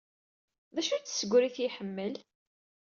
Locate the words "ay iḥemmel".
1.59-2.13